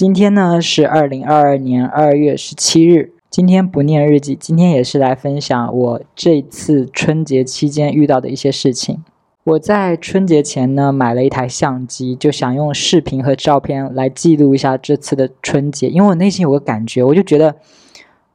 [0.00, 3.12] 今天呢是二零二二年二月十七日。
[3.28, 9.04] 今天不念日记，今天也是来分享我这次春节期间遇到的一些事情。
[9.44, 15.90] 我在春节前呢买了一台相机，就想用视频和照片来记录一下这次的春节。
[15.90, 17.56] 因为我内心有个感觉，我就觉得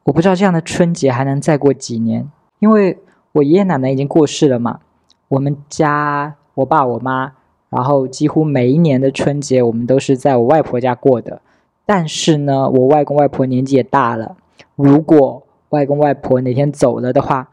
[0.04, 2.30] 我不知道这样的春节还能再过几年。
[2.60, 2.96] 因为
[3.32, 4.78] 我爷爷奶奶已经过世了嘛，
[5.26, 7.32] 我们家我爸我妈，
[7.70, 11.40] 然后几乎每一年的春节我们都是在我外婆家过的。
[11.86, 14.36] 但是呢，我外公外婆年纪也大了。
[14.74, 17.48] 如果外公外婆哪天走了的话，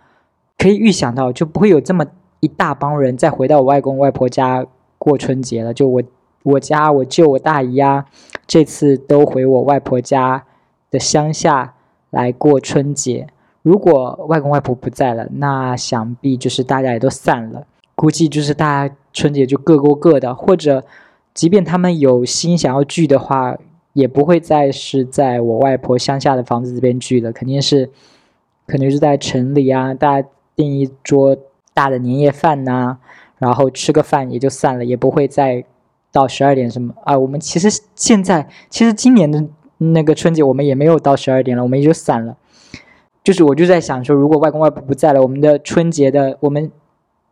[0.57, 2.05] 可以预想到就不会有这么
[2.39, 4.65] 一大帮人再回到我外公外婆家
[4.97, 5.71] 过春节了。
[5.71, 6.03] 就我
[6.41, 8.05] 我家我舅我大姨啊，
[8.47, 10.43] 这次都回我外婆家
[10.89, 11.75] 的乡下
[12.09, 13.27] 来过春节。
[13.61, 20.83] 如果外公外婆不在了，那想必就是大家也都散了，估计就是大家春节就各过各的，或者
[21.33, 23.55] 即便他们有心想要聚的话。
[23.93, 27.91] 也不会再是在我外婆乡下的房子这边聚了，肯定是，
[28.65, 31.37] 肯定是在城里啊，大家订一桌
[31.75, 32.97] 大的年夜饭呐，
[33.37, 35.63] 然后吃个饭也就散了，也不会再
[36.11, 37.17] 到十二点什么啊。
[37.17, 39.45] 我们其实现在，其实今年的
[39.77, 42.35] 那个春节我们也没有到十二点了，我们也就散了。
[43.23, 46.71] 就是我就在想说，如果外公外婆不在了，我们的春节的我们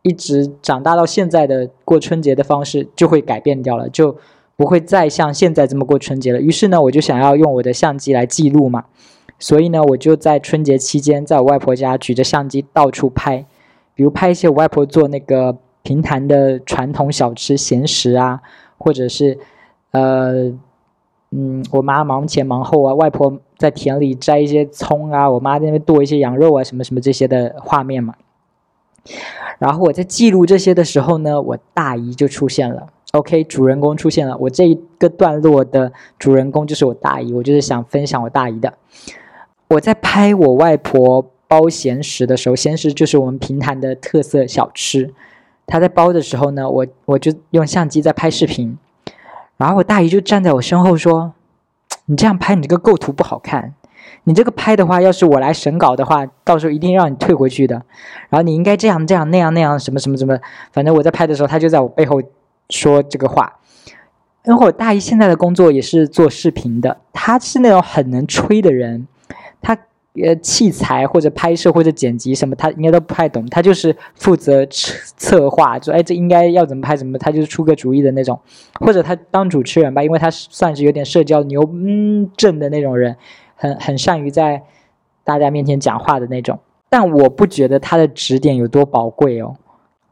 [0.02, 4.16] 一直长大到现在的过春节的方式就会改变掉了，就。
[4.56, 6.40] 不会再像现在这么过春节了。
[6.40, 8.84] 于是呢，我就想要用我的相机来记录嘛。
[9.38, 13.44] 所以呢，我就在春节期间，在我外婆家举着相机到处拍，
[13.94, 18.40] 比如拍一些我外婆做那个平潭的传统小吃咸食啊，
[18.78, 19.38] 或者是，
[19.90, 20.52] 呃，
[21.30, 28.14] 嗯，我妈忙前忙后啊，外婆在田里摘一些葱啊，我妈在那边剁一些羊肉啊，什么什么这些的画面嘛。
[29.58, 32.86] 然后我在记录这些的时候呢，我大姨就出现了。
[33.12, 34.34] OK，主人公出现了。
[34.38, 38.72] 我这一个段落的主人公就是我大姨，我就是想分享我大姨的。
[39.68, 45.12] 我在拍我外婆包咸食的时候，咸食就是我们平潭的特色小吃。
[45.66, 48.78] 她在包的时候呢，我我就用相机在拍视频。
[49.58, 51.34] 然后我大姨就站在我身后说
[52.06, 53.74] ：“你这样拍，你这个构图不好看。
[54.24, 57.74] 你这个拍的话，要是我来审稿的话，到时候一定让你退回去的。
[58.30, 60.38] 然后你应该这样这样那样那样什么什么什么。
[60.72, 62.22] 反正我在拍的时候，他就在我背后。”
[62.68, 63.58] 说这个话，
[64.44, 69.06] 因为我大姨现在的工作也是做视频的，她是那种很能吹的人，
[69.60, 69.76] 她
[70.14, 78.38] 呃器材或者拍摄或者剪辑什么，她应该都不太懂，她就是负责策划，说哎这应该要怎么拍怎么，她就是出个主意的那种，
[78.80, 83.16] 或者她当主持人吧，因为她算是有点社交牛嗯症的那种人，
[83.54, 84.62] 很很善于在
[85.24, 86.58] 大家面前讲话的那种，
[86.90, 89.56] 但我不觉得她的指点有多宝贵哦。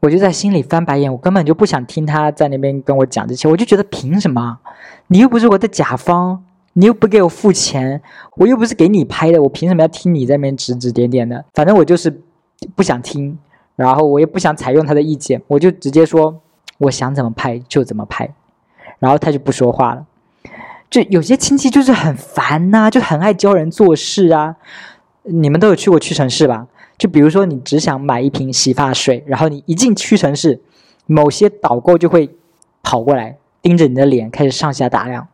[0.01, 4.57] 我就在心里翻白眼，我根本就不想听他在那边跟我讲这些，我就觉得凭什么？
[5.07, 8.01] 你又不是我的甲方，你又不给我付钱，
[8.35, 11.45] 我又不是给你拍的，我凭什么要听你在那边指指点点的？
[11.53, 12.21] 反正我就是
[12.75, 13.37] 不想听，
[13.75, 16.41] 然后我也不想采用他的意见，我就直接说
[16.79, 18.33] 我想怎么拍就怎么拍，
[18.97, 20.05] 然后他就不说话了。
[20.89, 24.55] 就有些亲戚就是很烦呐，就很爱教人做事啊。
[25.23, 26.65] 你们都有去过屈臣氏吧？
[27.01, 30.61] 就比如说，你只想买一瓶洗发水，然后你一进屈臣氏，
[31.07, 32.29] 某些导购就会
[32.83, 35.27] 跑过来盯着你的脸，开始上下打量，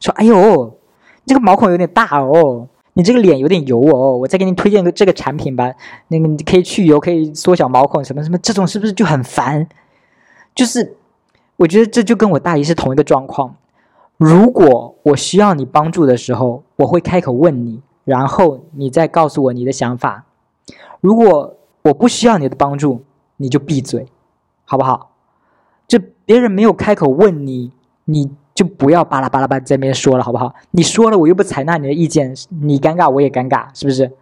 [0.00, 0.76] 说：“哎呦，
[1.24, 5.72] 这个毛孔有点大哦，你这个脸有点油哦，我再给你推荐个这个产品吧，
[6.08, 9.66] 那个你可以去油，可以缩小毛孔，什么什么，这种是不是就很烦？
[10.54, 10.94] 就是
[11.56, 13.56] 我觉得这就跟我大姨是同一个状况。
[14.18, 20.26] 如果我需要你帮助的时候，我会开口问你，然后你再告诉我你的想法。”
[21.04, 23.02] 如果我不需要你的帮助，
[23.36, 24.06] 你就闭嘴，
[24.64, 25.10] 好不好？
[25.86, 27.70] 就别人没有开口问你，
[28.06, 30.54] 你就不要巴拉巴拉巴在那边说了，好不好？
[30.70, 34.12] 你说了，我又不采纳你的意见，你尴尬我也尴尬，是不是？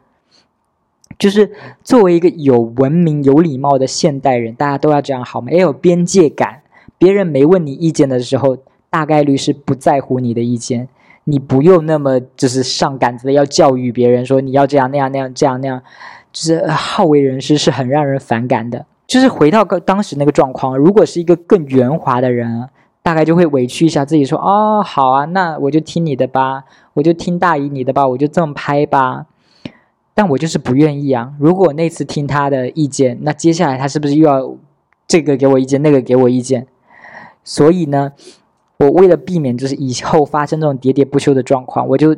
[1.21, 1.53] 就是
[1.85, 5.53] 作为一个有文明、有礼貌的现代人，大家都要这样好吗？
[5.53, 6.63] 要有边界感。
[6.99, 8.59] 别人没问你意见的时候，
[8.91, 10.89] 大概率是不在乎你的意见。
[11.25, 15.81] 你不用那么就是上杆子的要教育别人，说你要这样那样那样这样那样。
[16.33, 18.87] 就是好为人师是很让人反感的。
[19.07, 22.69] 就是回到个当时那个状况，如果是一个更圆滑的人，
[23.03, 26.65] 大概就会委屈一下自己，说：“哦，好啊，那我就听你的吧，
[26.95, 29.27] 我就听大姨你的吧，我就这么拍吧。”
[30.15, 31.35] 但我就是不愿意啊。
[31.39, 34.55] 如果那次听他的意见，那接下来他是不是又要
[35.07, 36.67] 这个给我意见，那个给我意见？
[37.45, 38.13] 所以呢，
[38.79, 42.17] 我为了避免就是以后发生这种喋喋不休的状况，我就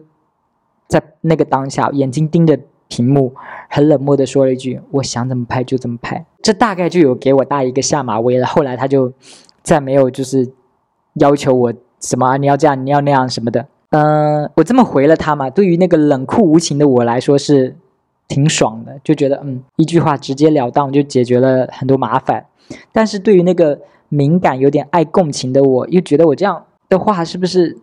[0.86, 2.60] 在那个当下眼睛盯着。
[2.88, 3.34] 屏幕
[3.68, 8.46] 很冷漠的说了一句：“我想怎么拍就怎么拍。”这大概就有给我大一个下马威了。
[8.46, 9.12] 后来他就
[9.62, 10.52] 再没有就是
[11.14, 13.66] 要求我什么你要这样你要那样什么的。
[13.90, 17.76] 嗯，我这么回了他嘛，对于那个冷酷无情的我来说是
[18.28, 22.46] 挺爽的，就觉得嗯，一句话直截了当就解决了很多麻烦。
[22.92, 23.78] 但是对于那个
[24.08, 27.78] 敏感、有点爱共情的我，又觉得我这样的话是不是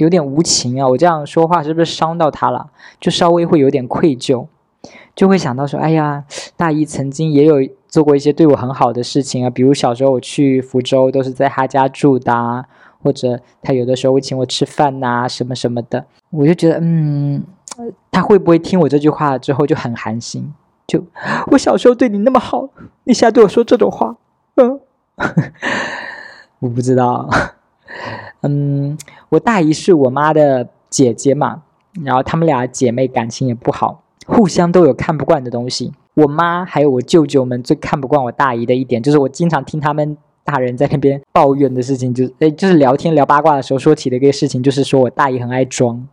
[0.00, 0.88] 有点无情啊？
[0.88, 2.70] 我这样说话是不是伤到他了？
[3.00, 4.46] 就稍微会有点愧疚，
[5.14, 6.24] 就会想到说，哎呀，
[6.56, 7.56] 大姨曾经也有
[7.88, 12.64] 做过一些对我很好的事情啊，比如小时候我去福州都是在他家住的。
[13.02, 17.42] 或者他有的时候会请我吃饭呐，什么什么的，我就觉得，嗯，
[18.10, 20.52] 他会不会听我这句话之后就很寒心？
[20.86, 21.02] 就
[21.46, 22.68] 我小时候对你那么好，
[23.04, 24.14] 你现在对我说这种话，
[24.56, 24.78] 嗯，
[26.60, 27.26] 我不知道，
[28.42, 28.96] 嗯，
[29.28, 31.62] 我大姨是我妈的姐姐嘛，
[32.04, 35.92] 然后她们俩姐妹感情也不好，互相都有看不惯的东西。
[36.14, 40.16] 我妈还有我舅舅们最看不惯我大姨的一点，就是我经常听他们。
[40.42, 46.08] 大人在那边抱怨的事情，就是诶，就是聊天聊八卦的时候说起的一个事情，就是说我大姨很爱装，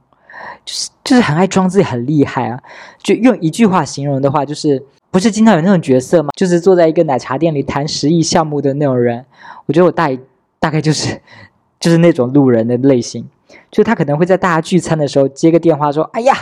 [0.63, 2.59] 就是就是很爱装自己很厉害啊。
[2.99, 6.29] 就用一句话形容的话，就是不是经常有那种角色吗？
[6.35, 9.25] 就是坐在一个奶茶店里谈十亿项目的那种人。
[9.65, 10.19] 我觉得我大姨
[10.59, 11.19] 大概就是
[11.79, 13.27] 就是那种路人的类型，
[13.71, 16.33] 就他可能会在大家聚餐的时候接个电话说：“哎呀，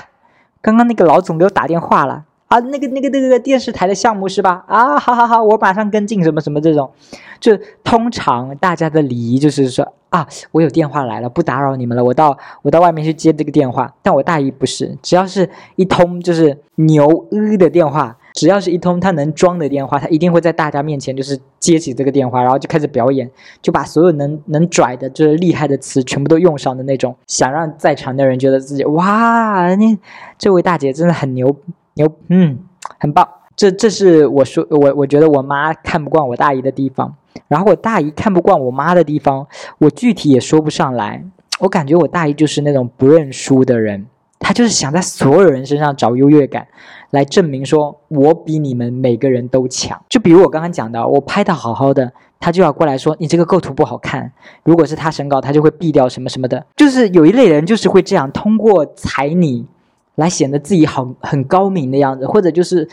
[0.62, 4.64] 刚刚那个老总给我打电话了。”啊，那个、那个、那个电视台的项目是吧？
[4.68, 6.92] 啊，好好好，我马上跟进，什么什么这种，
[7.40, 13.92] 就通常大家的礼仪就是说啊，我有电话来了，不打扰你们了，我到我到外面去接这个电话。
[14.04, 18.16] 但我大姨不是，只要是一通就是牛呃的电话。
[18.36, 29.98] 只要是一通他能装的电话，他一定会在大家面前就是接起这个电话，然后就开始表演，就把所有能能拽的，就是厉害的词全部都用上的那种，想让在场的人觉得自己哇，你
[30.38, 31.56] 这位大姐真的很牛
[31.94, 32.60] 牛，嗯，
[33.00, 33.26] 很棒。
[33.56, 37.16] 这这是我说我我觉得我妈看不惯我大姨的地方，
[37.48, 39.48] 然后我大姨看不惯我妈的地方，
[39.78, 41.24] 我具体也说不上来。
[41.62, 44.08] 我感觉我大姨就是那种不认输的人。
[44.48, 46.68] 他就是想在所有人身上找优越感，
[47.10, 50.00] 来证明说我比你们每个人都强。
[50.08, 54.32] 就比如我刚刚讲的，我拍的好好的，他就要过来说你这个构图不好看。
[54.64, 56.64] 如果是他审稿，他就会毙掉什么什么的。
[56.76, 59.66] 就是有一类人就是会这样，通过踩你
[60.14, 62.88] 来显得自己好很高明的样子，或者就是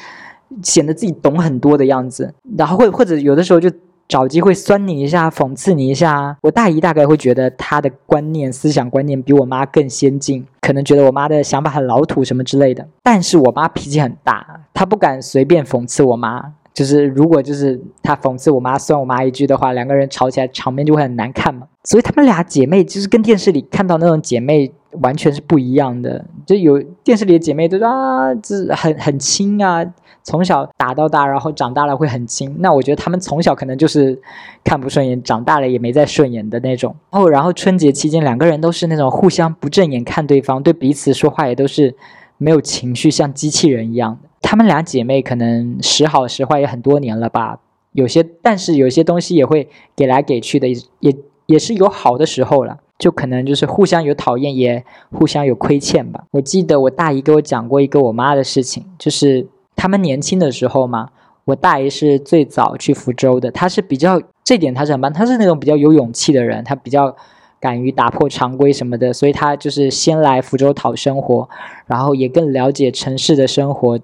[0.63, 3.71] 显得自己懂很多的样子，然后会或者有的时候就。
[4.09, 6.37] 找机会酸你一下，讽刺你一下。
[6.43, 12.87] 我大姨大概会觉得她的观念、思想观念比我妈更先进，可能觉得我妈的想法很老土什么之类的。
[13.03, 16.53] 但是我妈脾气很大，她不敢随便讽刺我妈。
[16.75, 21.67] 就是如果就是她讽刺我妈、酸我妈一句的话，两个人吵起来，场面就会很难看嘛。
[21.85, 26.25] 所以她们俩姐妹就是跟电视里看到那种姐妹完全是不一样的。
[26.47, 29.85] 就有电视里的姐妹都说啊，这很很亲啊。
[30.25, 32.55] 从小打到大，然后长大了会很亲。
[32.61, 34.17] 那我觉得他们从小可能就是
[34.63, 36.95] 看不顺眼，长大了也没再顺眼的那种。
[37.11, 41.97] 哦，然后春节期间两个人都是那种互相不正眼看对方，对彼此说话也都是
[42.39, 44.29] 没有情绪，像机器人一样的。
[44.43, 47.61] 她们俩姐妹可能时好时坏也很多年了吧，
[47.93, 50.69] 有些但是有些东西也会给来给去的，
[51.01, 51.15] 也
[51.47, 56.25] 也是有好的时候了，就可能就是互相有讨厌，也互相有亏欠吧。
[56.33, 59.47] 我记得我大姨给我讲过一个我妈的事情，就是。
[59.75, 61.09] 他们年轻的时候嘛，
[61.47, 63.51] 我大姨是最早去福州的。
[63.51, 67.17] 她是比较这点，她是很棒，她是那种比较有勇气的人，她比较
[67.59, 71.49] 敢于打破常规什么的，所以她就是先来福州讨生活，
[71.87, 73.99] 然后也更了解城市的生活。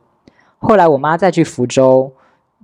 [0.59, 2.12] 后来我妈再去福州，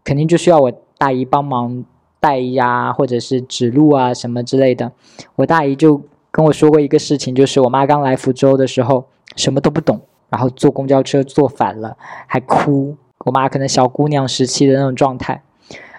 [0.02, 1.84] 肯定就需要我大姨帮忙
[2.20, 4.92] 带呀，或者是指路啊什么之类的。
[5.36, 10.00] 我大姨就跟我说过一个事情，就是我妈刚来福州的时候，什么都不懂。
[10.30, 11.96] 然后坐公交车坐反了，
[12.26, 12.96] 还哭。
[13.24, 15.42] 我妈可能小姑娘时期的那种状态。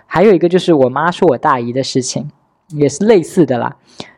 [0.06, 2.30] 还有一个就是我妈说我大姨的事情，
[2.70, 3.78] 也是类似的啦。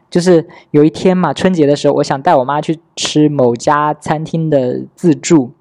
[0.10, 5.52] 就是有一天嘛，春节的时候，我想带我妈去吃某家餐厅的自助。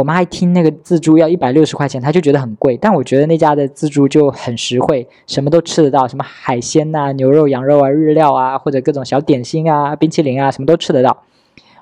[0.00, 2.74] 我妈一听那个自助要一百六十块钱，她就觉得很贵。
[2.78, 11.24] 但我觉得那家的自助就很实惠，什么都吃得到，什么海鲜呐、牛肉、羊肉啊、日料啊，或者各种小点心啊、冰淇淋啊，什么都吃得到。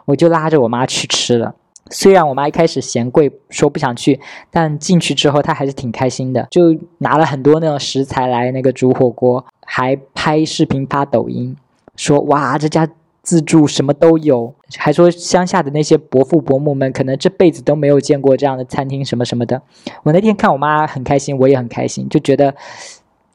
[0.05, 1.55] 我就拉着我妈去吃了。
[1.91, 4.19] 虽然我妈一开始嫌贵，说不想去，
[4.51, 11.57] 但进去之后她还是挺开心的，就拿了很多那种食材来那个煮火锅，还拍视频发抖音，
[11.95, 12.89] 说哇这家
[13.29, 19.61] 自助什么都有，还说乡下的那些伯父伯母们可能这辈子都没有见过这样的餐厅什么什么的。
[20.03, 22.55] 我那天看我妈很开心，我也很开心，就觉得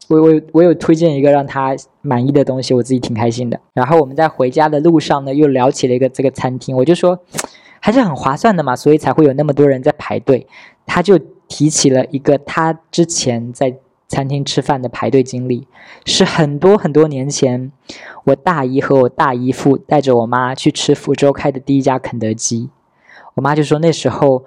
[0.07, 3.59] 我我我有推荐一个让她满意的东西，我自己挺开心的。
[3.75, 7.19] 然后我们在回家的路上呢，又聊起了一个这个餐厅，我就说。
[7.85, 10.47] 还是很划算的嘛，所以才会有那么多人在排队。
[10.85, 11.19] 他就
[11.49, 13.75] 提起了一个他之前在
[14.07, 15.67] 餐厅吃饭的排队经历，
[16.05, 17.71] 是很多很多年前，
[18.25, 22.69] 我大姨和我大姨夫带着我妈去吃福州开的第一家肯德基。
[23.35, 24.45] 我妈就说那时候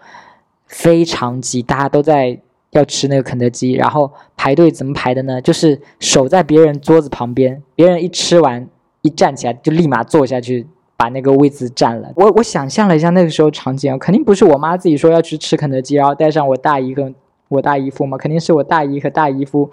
[0.66, 2.38] 非常挤，大家都在
[2.70, 5.40] 要吃那个肯德基，然后排队怎么排的呢？
[5.40, 8.68] 就是守在别人桌子旁边，别人一吃完
[9.02, 12.12] 一站起来就立马坐下去把那个位子占了。
[12.14, 17.12] 我我想象了一下那个时候场景，肯定不是我妈自己说要去吃肯德基，然后带上我大姨和
[17.48, 19.70] 我大姨夫嘛，肯定是我大姨和大姨夫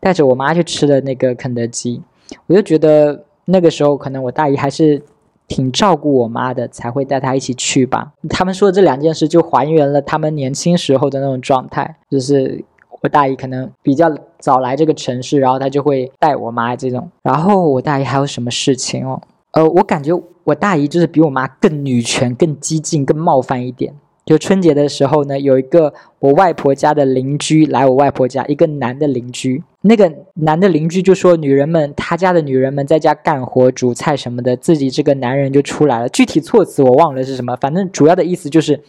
[0.00, 2.02] 带着我妈去吃的那个肯德基。
[2.46, 5.02] 我就觉得那个时候可能我大姨还是。
[5.48, 8.12] 挺照顾我妈的，才会带她一起去吧。
[8.28, 12.64] 他们说这两件事就还原了他们年轻时候的那种状态，就是
[13.00, 17.08] 我大姨可能比较早来这个城市，然后她就会带我妈这种。
[17.22, 19.22] 然后我大姨还有什么事情哦？
[19.52, 20.10] 呃，我感觉
[20.42, 23.94] 我大姨就是比我妈更女权、更激进、更冒犯一点。
[24.26, 29.62] 就春节的时候呢，有一个我外婆家的邻居来我外婆家，一个男的邻居。
[29.82, 36.08] 那个男的邻居就说：“女人们，他家的女人们在家干活、煮菜什么的，自己这个男人就出来了。
[36.08, 38.82] 具体措辞我忘了是什么，反正主要的意思就是，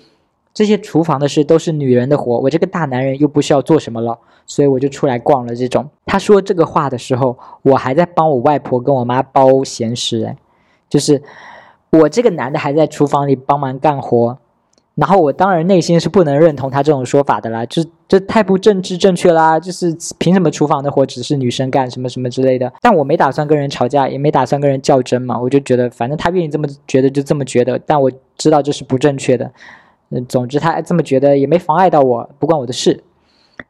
[0.56, 4.18] 这些厨房的事都是女人的活，我这个大男人又不需要做什么了，
[4.48, 5.56] 所以我就出来逛了。
[5.56, 10.36] 这种他说这个话的时候，我还在帮我外婆跟我妈包闲食，哎，
[10.90, 11.22] 就是
[11.92, 14.40] 我这个男的还在厨房里帮忙干活。”
[14.98, 22.74] 然后我当然内心是不能认同他这种说法的啦，就这太不政治正确啦，就是凭什么厨房的活只是女生干，什么什么之类的。
[22.82, 29.52] 但我没打算跟人吵架，也没打算跟人较真嘛，我就觉得反正他愿意这么觉得就这么觉得，但我知道这是不正确的。
[30.10, 33.04] 嗯，总之他这么觉得也没妨碍到我，不关我的事。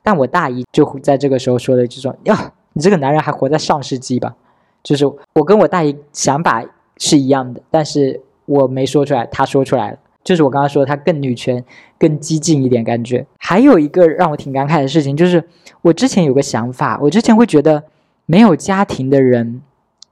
[0.02, 4.34] 但我大姨就在这个时候说了这种呀，你这个男人还活在上世纪吧？
[4.82, 6.64] 就是我跟我大姨想法
[6.98, 9.98] 是一样的，但是我没说出来，他说出来了。
[10.28, 11.64] 就是我刚刚说，她更女权、
[11.98, 13.26] 更激进一点感觉。
[13.38, 15.42] 还有一个让我挺感慨的事情，就是
[15.82, 17.82] 我之前有个想法，我之前会觉得
[18.26, 19.62] 没有家庭的人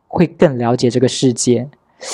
[0.08, 1.68] 会更了解这个世界。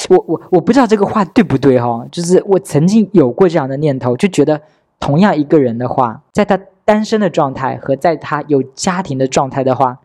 [0.10, 4.60] 我我我不知道这个话对不对哈，就是我曾经有过这样的念头，就觉得
[5.00, 10.00] 同样一个人的话，在他单身的状态和在他有家庭的状态的话，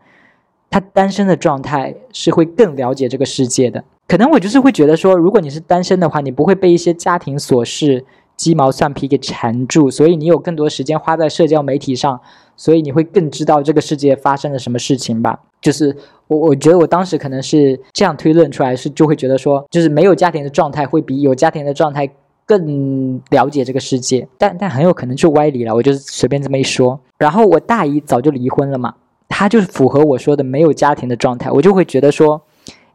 [0.69, 3.83] 他单身的状态是会更了解这个世界的。
[4.07, 8.05] 可能我就是会觉得说，如果你是单身的话，你不会被一些家庭琐事、
[8.37, 12.17] 鸡毛蒜皮给缠住，所以你有更多时间花在社交媒体上，
[12.55, 15.37] 所以你会更知道这个世界发生了什么事情吧。
[15.59, 15.93] 就是
[16.27, 22.09] 我，我觉得我当时可能是这样推论出来，是就会觉得说，就是没有家庭的状态会比有家庭的状态
[22.45, 25.75] 更了解这个世界，但但很有可能就歪理了。
[25.75, 26.97] 我就是随便这么一说。
[27.17, 28.93] 然后我大姨早就离婚了嘛，
[29.27, 32.41] 她就是符合我说的没有家庭的状态，我就会觉得说。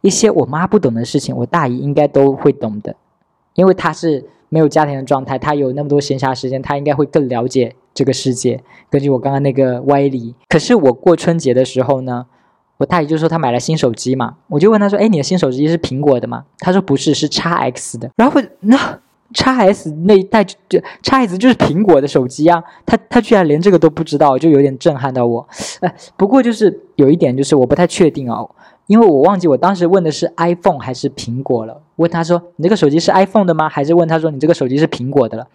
[0.03, 2.95] 一些我妈不懂的事情，我大姨应该都会懂的，
[3.55, 8.61] 因为她是没有家庭的状态，她有那么多闲暇时间，她应该会更了解这个世界。
[8.89, 12.25] 根据我刚刚那个歪理，可是我过春节的时候呢，
[12.79, 18.99] 我大姨就说她买了新手机嘛，我就问她说：“哎，你的新手机是苹果的吗？”她说：“不是，是叉 X 的。”然后那
[19.33, 25.47] 叉 S 那一代就叉 S 就是苹果的手机啊，她她居然连这个都不知道，就有点震撼到我。
[25.79, 28.49] 哎，不过就是有一点就是我不太确定哦。
[28.87, 31.81] 因为我忘记我当时问的是 iPhone 还是苹果了。
[31.95, 35.47] 问他说：“你这个手机是 iPhone 的吗？”还是问他说：“你这个手机是苹果的了？”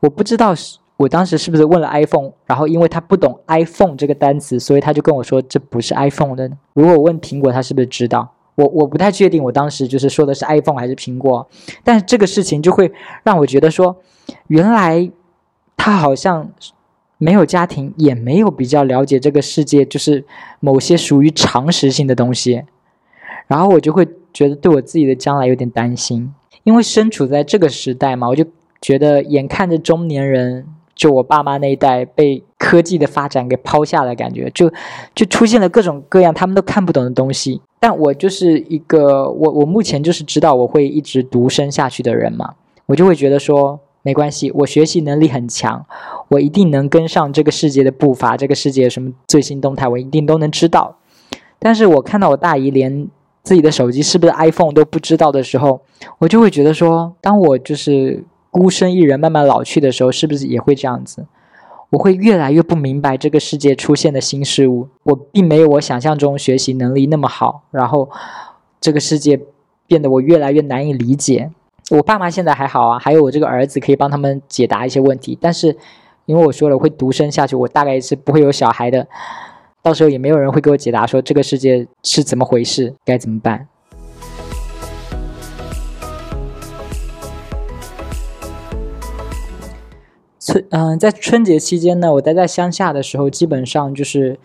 [0.00, 0.54] 我不知道
[0.96, 6.50] 我当时是不是问了 iPhone，然后因为他不懂 iPhone 这个单词，所以他就跟我说这不是 iPhone 的。
[6.72, 8.32] 如果我问苹果，他是不是知道？
[8.54, 11.48] 我我不太确定，我当时就是说的是 iPhone 还是苹果。
[11.82, 13.96] 但是这个事情就会让我觉得说，
[14.46, 15.10] 原来
[15.76, 16.50] 他好像。
[17.22, 20.24] 没有家庭，也没有比较了解这个世界，就是
[20.58, 22.64] 某些属于常识性的东西，
[23.46, 28.44] 然后我就会觉得对我自己的将来有点担心，因为身处在这个时代嘛，我就
[28.80, 34.68] 觉得眼看着中年人，就我爸妈那一代被科技的发展给抛下的感觉，就
[35.14, 42.54] 就出现了各种各样他们都看不懂的东西，但我就是一个我我目前就是知道我会一直独身下去的人嘛，
[42.86, 43.78] 我就会觉得说。
[44.02, 45.86] 没关系，我学习能力很强，
[46.28, 48.36] 我一定能跟上这个世界的步伐。
[48.36, 50.96] 这个世界什么最新动态，我一定都能知道。
[51.58, 53.06] 但是我看到我大姨连
[53.44, 55.80] 自己的手机是不是 iPhone 都不知道的时候，
[56.18, 61.24] 我就会觉得说，当我就是孤身一人慢慢老去的时候，是不是也会这样子？
[61.90, 68.08] 我会越来越不明白这个世界出现的新事物，我并没有我想象中学习能力那么好，然后
[68.80, 69.38] 这个世界
[69.86, 71.50] 变得我越来越难以理解。
[71.92, 75.36] 我爸妈现在还好啊，还有我这个儿子可以帮他们解答一些问题。
[75.38, 75.76] 但是，
[76.24, 79.06] 因为我说了会独生下去，我大概是不会有小孩的。
[79.82, 83.68] 到时候也没有人会给我解答说这个世界是怎么回事，该怎么办。
[90.40, 94.38] 春嗯，在春节期间呢，我待在乡下的时候，基本上就是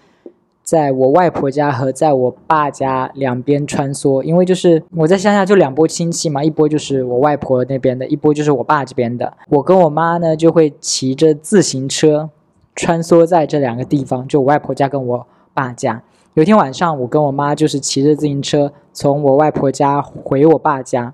[0.68, 9.32] 在我外婆家和在我爸家两边穿梭，因为就是我在乡下就两波亲戚嘛，一波就是我外婆那边的，一波就是我爸这边的。
[9.48, 12.30] 我跟我妈呢就会骑着自行车
[12.76, 16.04] 穿梭在这两个地方，就我外婆家跟我爸家。
[16.34, 21.14] 有一天晚上，我跟我妈就是骑着自行车从我外婆家回我爸家，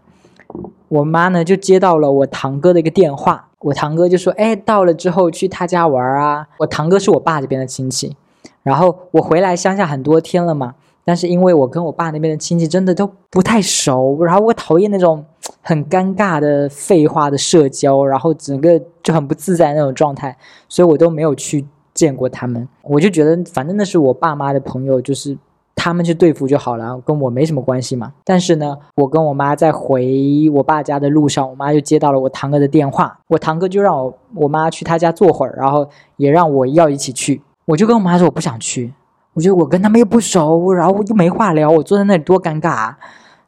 [0.90, 8.18] 我妈呢就接到了我堂哥的一个电话，我堂哥就说：“哎，到了之后去他家玩啊。”我堂哥是我爸这边的亲戚。
[8.64, 10.74] 然后我回来乡下很多天了嘛，
[11.06, 15.24] 但是因为我跟我爸那边的亲戚真的都不太熟，然后我讨厌那种
[15.62, 20.36] 很尴尬的废话的社交，然后整个就很不自在那种状态，
[20.70, 22.68] 所以我都没有去见过他们。
[22.82, 25.38] 我就觉得反正那是我爸妈的朋友，就是
[25.76, 28.14] 他们去对付就好了，跟我没什么关系嘛。
[28.24, 37.42] 但是呢，我跟我妈在回我爸家的路上，我妈就接到了我堂哥的电话，我堂哥就让我我妈去他家坐会儿，然后也让我要一起去。
[37.66, 38.94] 我就跟我妈说我不想去，
[39.34, 42.70] 我觉得我跟他们又不熟，然后我又没话聊，我坐在那里多尴尬。
[42.70, 42.98] 啊。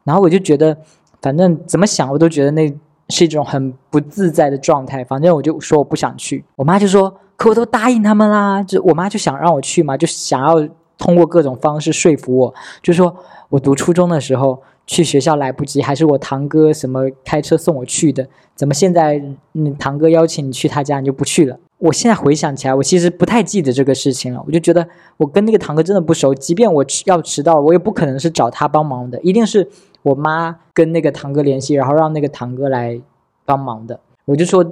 [0.04, 0.76] 然后我就觉得，
[1.20, 2.72] 反正怎么想我都觉得那
[3.08, 5.04] 是一种很不自在的状态。
[5.04, 6.44] 反正我就说我不想去。
[6.54, 13.14] 我妈就说：“可我都答应他们啦。”就我妈就想让我去嘛，就想要通过各种方式说服我，就说
[13.48, 19.20] 我读初中的时候去学校来不及，还是我堂哥什么开车送我去的，怎么现在
[19.52, 21.58] 你堂哥邀请你去他家你就不去了？
[21.78, 24.42] 我现在回想起来，我其实不太记得这个事情了。
[24.46, 24.86] 我就觉得
[25.18, 29.68] 我跟那个堂哥真的不熟，即便我要迟到了，我也不可能是找他帮忙的，一定是
[30.02, 32.98] 我妈跟那个堂哥联系，然后让那个堂哥来
[33.44, 34.00] 帮忙的。
[34.24, 34.64] 我就说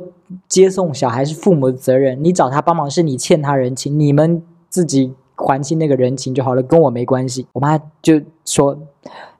[0.48, 7.46] 接送小孩是父母的责任，你找他帮忙是你欠他人情，你们自己还清那个人情就好了，跟我没关系。
[7.52, 8.78] 我妈就说：“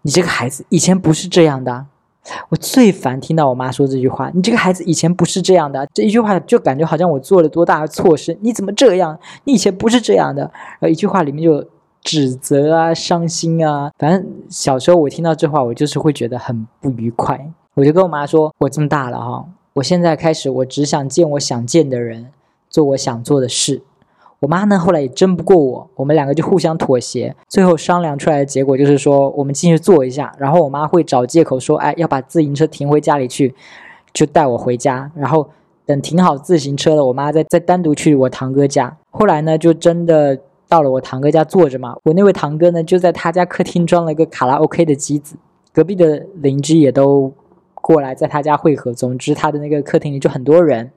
[0.03, 1.87] 你这个孩子以前不是这样的。”
[2.49, 4.31] 我最烦听到我妈说这句话。
[4.35, 8.37] 你这个孩子以前不是这样的，这一句话就感觉好像我做了多大的错事。
[8.41, 9.19] 你怎么这样？
[9.45, 10.43] 你以前不是这样的。
[10.43, 11.67] 然后一句话里面就
[12.03, 13.91] 指责啊、伤心啊。
[13.99, 17.51] 反正小时候我听到这话，我就是会觉得很不愉快。
[17.75, 22.29] 我就跟我妈说：“我这么大了哈，我现在开始，我只想见我想见的人，
[22.71, 23.83] 做我想做的事。”
[24.41, 33.55] 我妈呢，后来也争不过我，我们两个就互相妥协，最后商量出来的结果就是说，我们进去坐一下，然后我妈会找借口说，哎，要把自行车停回家里去，
[34.13, 35.49] 就带我回家，然后
[35.87, 38.95] 等停好自行车了，我妈再再单独去我堂哥家。
[39.11, 45.37] 后来呢，就真的到了我堂哥家坐着嘛，我那位堂哥呢，就在他家客厅装了一个卡拉 OK 的机子，
[45.73, 47.33] 隔壁的邻居也都
[47.77, 50.91] 过来在他家汇合，总之他的那个客厅里就很多人。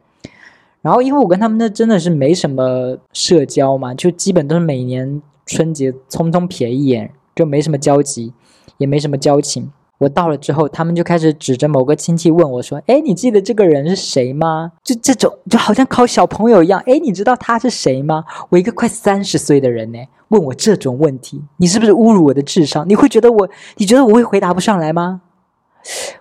[0.88, 8.32] 然后，因为我跟他们那真的是没什么社交嘛，就基本都是每年春节匆匆瞥一眼，就没什么交集，
[8.78, 9.70] 也没什么交情。
[9.98, 16.82] 我到了之后，他们就开始指着某个亲戚问我说：“哎，你记得这个人是谁吗？”就这种，就好像考小朋友一样。
[16.86, 18.24] 哎，你知道他是谁吗？
[18.48, 22.88] 我一个快三十岁的人呢，问我这种问题，你是不是侮辱我的智商？
[22.88, 25.20] 你会觉得我，你觉得我会回答不上来吗？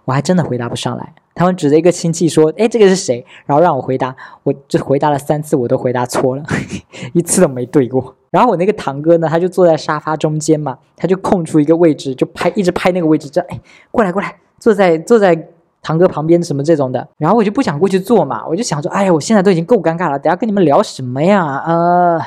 [0.07, 1.14] 我还真的回答不上来。
[1.37, 6.42] 他们指着一个亲戚说：“哎，这个是谁？”然后让我回答，我就回答了三次，我都回答错了，
[7.12, 8.16] 一次都没对过。
[8.31, 15.49] 然后我那个堂哥呢，他就坐在沙发中间嘛，他就空出一个位置，就拍，一直拍那个位置，这哎，过来过来，坐在坐在
[15.83, 17.07] 堂哥旁边什么这种的。
[17.18, 21.62] 然后我就不想过去坐嘛，我就想说，哎呀，我现在都已经够尴尬了，等下跟你们聊什么呀？
[21.66, 22.18] 呃。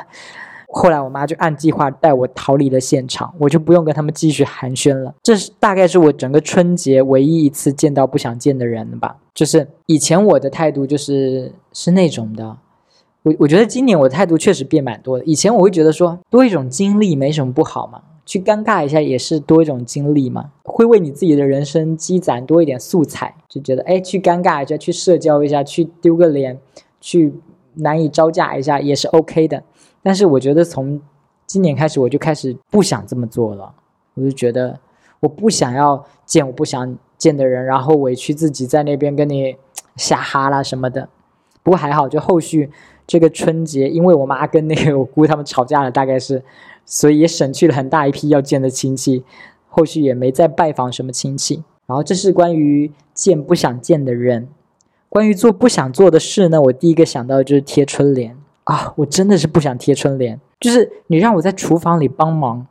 [0.80, 5.14] 后来我妈就按计划带我逃离了现场，我就不用跟他们继续寒暄了。
[5.22, 9.18] 这是大概是我整个春节唯一一次见到不想见的人了吧？
[9.34, 12.56] 就是以前我的态度就是是那种的，
[13.24, 15.26] 我我觉得今年我的态度确实变蛮多的。
[15.26, 26.58] 以前我会觉得说多一种经历没什么不好嘛，去尴尬一下也是多一种经历嘛，会为你自己的人生积攒多一点素材，就觉得哎去尴尬一下，去社交一下，去丢个脸，
[27.02, 27.34] 去
[27.74, 29.64] 难以招架一下也是 OK 的。
[30.02, 31.00] 但是我觉得从
[31.46, 33.74] 今年开始，我就开始不想这么做了。
[34.16, 34.80] 我就觉得
[35.20, 39.56] 我不想要见我不想见的人，然后委屈自己在那边跟你
[39.96, 41.10] 瞎哈啦什么的。
[41.64, 42.70] 不过还好，就后续
[43.06, 46.44] 这个春节，因为我妈跟那个我姑他们吵架了，大概是，
[46.86, 49.24] 所以也省去了很大一批要见的亲戚。
[49.68, 51.64] 后续也没再拜访什么亲戚。
[51.86, 54.48] 然后这是关于见不想见的人，
[55.10, 56.62] 关于做不想做的事呢？
[56.62, 58.38] 我第一个想到就是贴春联。
[58.70, 60.40] 啊，我真的是不想贴春联。
[60.60, 62.68] 就是你让我在厨房里帮忙，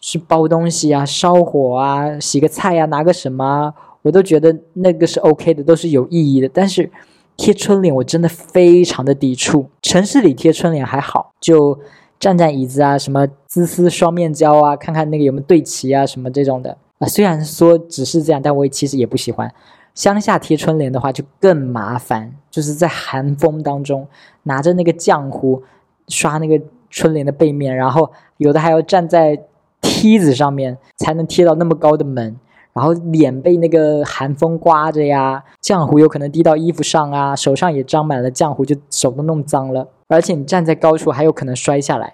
[0.00, 6.50] 是包东西啊、烧火啊、洗个菜呀、拿个什么，我都觉得那个是 OK 的，都是有意义的。
[6.52, 6.90] 但是
[7.36, 9.66] 贴春联，我真的非常的抵触。
[9.82, 11.78] 城市里贴春联还好，就
[12.18, 17.06] 站站椅子啊，什么滋滋双面胶啊，看看那个有没有对齐啊，什么这种的啊。
[17.06, 19.48] 虽然说只是这样，但我其实也不喜欢。
[19.96, 24.06] 乡下贴春联的话就更麻烦，就是在寒风当中
[24.44, 25.64] 拿着那个浆糊
[26.06, 29.36] 刷那个春联的背面，然后有的还要站在
[29.80, 32.36] 梯子上面才能贴到那么高的门，
[32.74, 39.88] 然后脸被那个寒风刮着呀，浆糊有可能滴到衣服上啊，手上也沾满了浆糊，就手都弄脏了。
[40.08, 42.12] 而且你站在高处还有可能摔下来，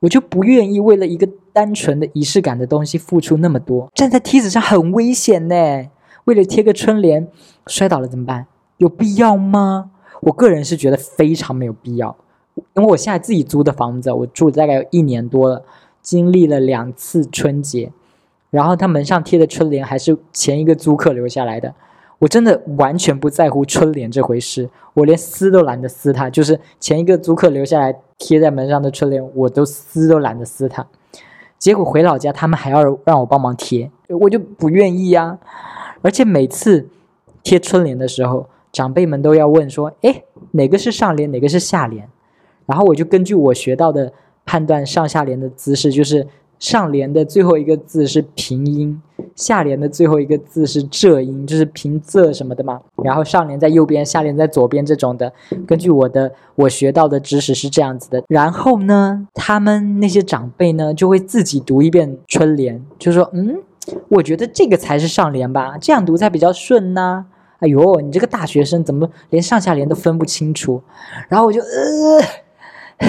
[0.00, 3.88] 我就不愿意为了一个单纯的仪式感的东西付出那么多。
[3.94, 5.54] 站在梯子上很危险呢，
[6.24, 7.28] 为了贴个春联
[7.66, 8.46] 摔倒了怎么办？
[8.78, 9.90] 有必要吗？
[10.20, 12.16] 我个人是觉得非常没有必要，
[12.74, 15.62] 因为我现在自己租的房子，我住大概有一年多了，
[16.02, 17.90] 经历了两次春节，
[18.50, 21.74] 然后他门上贴的春联还是前一个租客留下来的。
[22.18, 26.28] 我真的完全不在乎春联这回事，我连撕都懒得撕它。
[26.28, 30.86] 就是前一个租客留下来贴在门上的春联，我都撕都懒得撕它。
[31.58, 35.38] 结果回老家，他们还要让我帮忙贴，我就不愿意呀。
[36.02, 36.88] 而且每次
[37.42, 42.08] 贴春联的时候，长辈们都要问说：“哎，哪个是上联，哪个是下联？”
[42.66, 44.12] 然后我就根据我学到的
[44.44, 46.26] 判断上下联的姿势，就是。
[46.60, 49.00] 上联的最后一个字是平音，
[49.34, 52.78] 下联的最后一个字是仄音，就是平仄什么的嘛。
[53.02, 55.32] 然后上联在右边，下联在左边，这种的。
[55.66, 58.22] 根据我的我学到的知识是这样子的。
[58.28, 63.62] 然后呢，他们那些长辈呢就会自己读一遍春联，就说：“嗯，
[64.08, 67.26] 我觉得这个才是上联吧，这样读才比较顺呢。”
[67.60, 70.82] 哎呦，你这个大学生怎么连上下联都分不清楚？
[71.28, 73.06] 然后我就呃，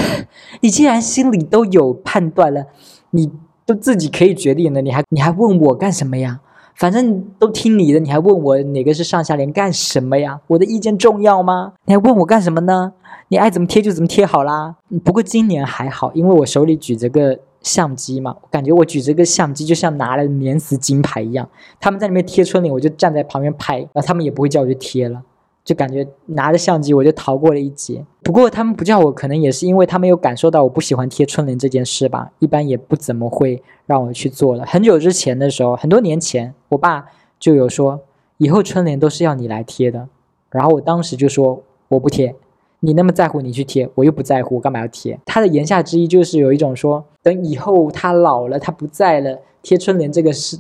[0.60, 2.66] 你既然心里都有判断了。
[3.14, 3.30] 你
[3.66, 6.40] 都自己可以决定了，你还你还问我干什么呀？
[6.76, 10.40] 反正都听你的，你还问我哪个是上下联干什么呀？
[10.48, 11.74] 我的意见重要吗？
[11.86, 12.94] 你还问我干什么呢？
[13.28, 14.76] 你爱怎么贴就怎么贴好啦。
[15.04, 21.48] 不过今年还好，因为我手里举着个相机嘛，感觉我举着个相机就像拿了免死金牌一样。
[21.80, 25.22] 他们在里面贴春联，我就站在旁边拍，然后他们也不会叫我去贴了。
[25.64, 28.04] 就感觉拿着相机我就逃过了一劫。
[28.24, 32.32] 不过他们不叫我，可能也是因为他们有感受到我不喜欢贴春联这件事吧。
[32.40, 34.66] 一般也不怎么会让我去做了。
[34.66, 37.06] 很久之前的时候，很多年前，我爸
[37.40, 38.02] 就有说，
[38.38, 40.10] 以后春联都是要你来贴的。
[40.50, 42.36] 然后我当时就说我不贴，
[42.80, 45.20] 你那么在乎你去贴，我又不在乎，我干嘛要贴？
[45.26, 50.58] 他的言下之意就是有一种说，等以后他老了，他不在了，贴春联这个是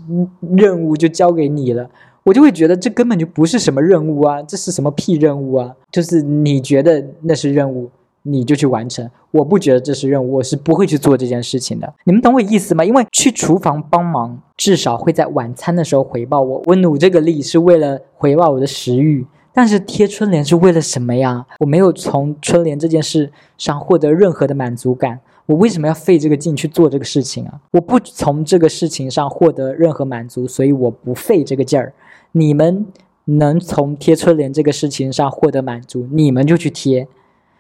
[0.56, 1.90] 任务就交给你了。
[2.24, 5.72] 我就会觉得这根本就不是什么任务啊，这是什么屁任务啊？
[5.92, 7.90] 就是你觉得那是任务，
[8.22, 9.10] 你就去完成。
[9.32, 11.92] 我不觉得这是任务，我是不会去做这件事情的。
[12.04, 12.86] 你们懂我意思吗？
[12.86, 16.62] 因为去厨房帮忙，至少会在晚餐的时候回报我。
[16.68, 21.48] 我努这个力是为了回报我的食欲，但是贴春联是为了什么呀？
[21.62, 25.22] 我没有从春联这件事上获得任何的满足感。
[25.52, 27.60] 我为什么要费这个劲去做这个事情啊？
[27.72, 31.94] 我不从这个事情上获得任何满足，所以我不费这个劲儿。
[32.32, 32.86] 你们
[33.26, 37.06] 能从贴春联这个事情上获得满足，你们就去贴。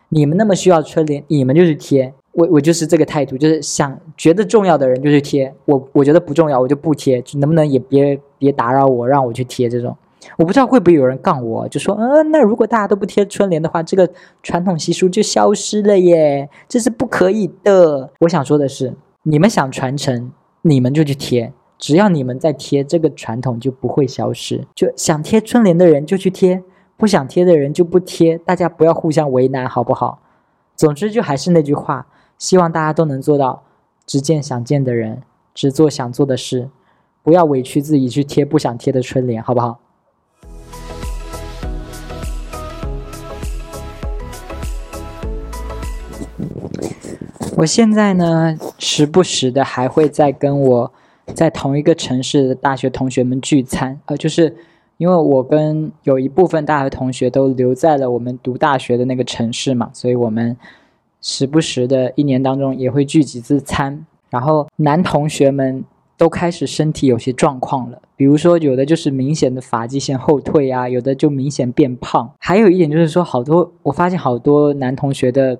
[0.07, 2.13] 你们那么需要春联，你们就去贴。
[2.31, 5.53] 我我就是这个态度，就是想觉得重要的人就去贴。
[5.65, 7.21] 我我觉得不重要，我就不贴。
[7.33, 9.97] 能不能也别别打扰我，让我去贴这种。
[10.37, 14.09] 我不知道会不会有人杠我，就说，嗯，那如果大家都不贴春联的话，这个
[14.43, 18.11] 传统习俗就消失了耶，这是不可以的。
[18.19, 20.31] 我想说的是，你们想传承，
[20.61, 24.65] 你们就去贴，只要你们在贴，这个传统就不会消失。
[24.75, 26.63] 就想贴春联的人就去贴，
[26.95, 30.19] 不想贴的人就不贴，大家不要互相为难，好不好？
[30.75, 32.05] 总之，就还是那句话，
[32.37, 33.63] 希望大家都能做到，
[34.05, 36.69] 只见想见的人，只做想做的事，
[37.23, 39.79] 不要委屈自己去贴不想贴的春联，好不好？
[47.61, 50.91] 我现在呢，时不时的还会再跟我
[51.35, 54.55] 在同一个城市的大学同学们聚餐，呃，就是
[54.97, 60.57] 因为我跟有一部分大学同学都留在了我们读大学的那个城市嘛，所以我们
[61.21, 64.07] 时不时的一年当中也会聚几次餐。
[64.31, 65.83] 然后男同学们
[66.17, 75.59] 都开始身体有些状况了，比如说有的就是明显的发际线后退啊，有的就明显变胖，还有一点就是说，好多我发现好多男同学的。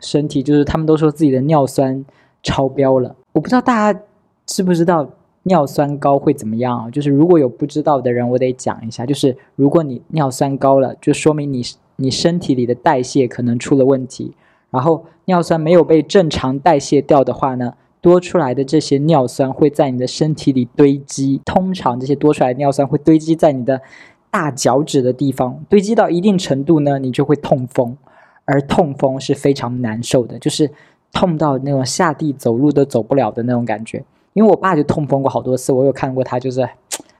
[0.00, 2.04] 身体就是他们都说自己的尿酸
[2.42, 4.00] 超标了，我不知道大家
[4.46, 5.08] 知不知道
[5.44, 6.90] 尿酸高会怎么样啊？
[6.90, 11.62] 就是如果有不知道的人，我得讲一下，就是如果你尿酸高了，就说明你
[11.96, 14.32] 你身体里的代谢可能出了问题，
[14.70, 23.80] 然后尿酸没有被正常代谢掉的话呢，多出来的这些尿酸会在你的身体里堆积，通常这些多出来的尿酸会堆积在你的
[24.30, 27.96] 大脚趾的地方，堆积到一定程度呢，你就会痛风。
[28.48, 30.70] 而痛风是非常难受的，就是
[31.12, 34.02] 痛到那种下地走路都走不了的那种感觉。
[34.32, 36.66] 因为我爸就痛风过好多次，我有看过他就是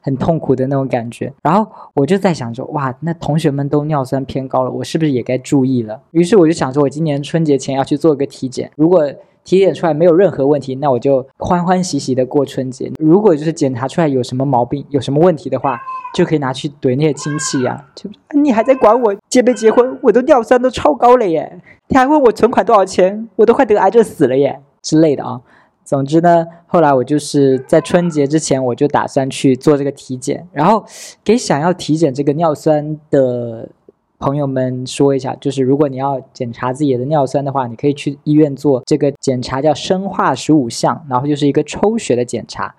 [0.00, 1.30] 很痛苦的那种感觉。
[1.42, 6.00] 然后我就在想说，哇，那同学们都尿酸偏高了，我是不是也该注意了？
[6.12, 8.70] 于是我就想说，我今年春节前要去做个体检。
[8.76, 9.04] 如果
[9.48, 12.92] 体检出来没有任何问题，那我就欢欢喜喜的过春节。
[12.98, 15.80] 如果就是检查出来有什么毛病、有什么问题的话，
[16.14, 19.98] 就可以拿去怼那些亲戚呀，就你还在管我结没结婚？
[20.02, 21.62] 我都尿酸都超高了耶！
[21.88, 23.26] 你还问我存款多少钱？
[23.36, 25.40] 我都快得癌症死了耶之类的啊。
[25.82, 30.84] 总之呢，后来我就是在春节之前，我就打算去做这个体检，然后
[31.24, 33.66] 给想要体检这个尿酸的
[34.18, 42.74] 朋友们说一下，就是如果你要检查自己的尿酸的话，你可以去医院做这个检查，叫生化十五项，然后就是一个抽血的检查，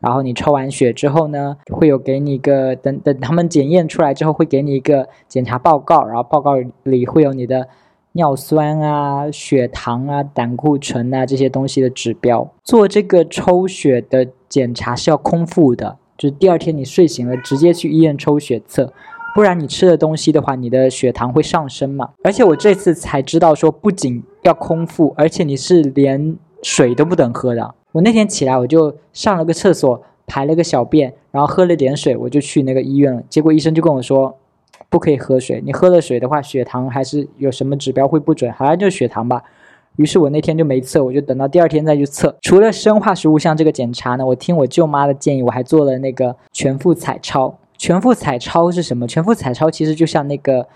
[0.00, 6.54] 然后你抽完血之后呢，会有给你一个等等他们检验出来之后，会给你一个检查报告，然后报告
[6.84, 7.68] 里会有你的。
[8.16, 18.92] 尿酸啊、血糖啊、胆固醇啊这些东西的指标，做这个抽血的检查是要空腹的，就是第二天你睡醒了直接去医院抽血测，
[19.34, 22.10] 不然你吃的东西的话，你的血糖会上升嘛。
[22.22, 27.74] 而且我这次才知道说，不仅要空腹，而且你是连水都不等喝的。
[27.92, 33.22] 我那天起来我就上了个厕所，排了个小便，然后喝了点水，我就去那个医院了。
[33.28, 34.36] 结果医生就跟我说。
[34.90, 39.42] 不可以喝水，你喝了水的话，血糖还是有什么指标会不准，好像就是血糖吧。
[39.96, 42.36] 于是我那天就没测，我就等到第二天再去测。
[42.42, 47.58] 除了生化食物像这个检查呢，我听我舅妈的建议，我还做了那个全腹彩超。
[47.76, 49.06] 全腹彩超是什么？
[49.06, 50.66] 全腹彩超其实就像那个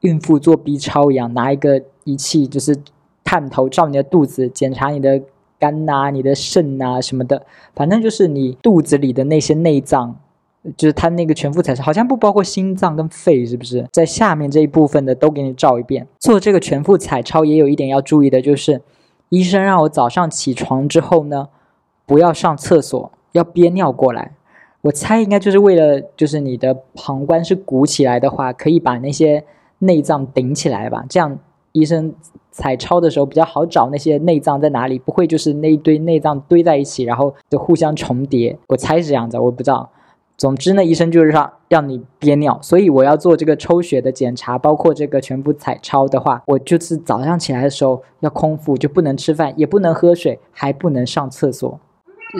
[0.00, 2.76] 孕妇做 B 超一样，拿一个仪器，就是
[3.22, 5.22] 探头照你的肚子，检查你的
[5.58, 10.16] 肝呐、你的肾呐什么的，反正就是你肚子里的那些内脏。
[10.76, 13.86] 就是他那个全腹彩超，好像不包括心脏跟肺，是不是？
[13.92, 16.04] 在下面这一部分的都给你照一遍。
[16.18, 18.82] 做这个全腹彩超也有一点要注意的，就是
[19.28, 21.50] 医生让我早上起床之后呢，
[22.04, 24.32] 不要上厕所，要憋尿过来。
[24.86, 29.42] 我猜应该就是为了，就是你的膀胱是鼓起来的话，可以把那些
[29.80, 31.04] 内脏顶起来吧。
[31.08, 31.36] 这样
[31.72, 32.14] 医生
[32.52, 38.56] 彩超的时候比较好找那些内脏在哪里，不会就是那一堆内脏堆在一起，然后就互相重叠。
[38.68, 39.90] 我猜是这样子，我不知道。
[40.36, 51.80] 总之呢，医生就是让让你憋尿，所以我要做这个抽血的检查，包括这个全部彩超的话，我就是早上起来的时候要空腹，就不能吃饭，也不能喝水，还不能上厕所。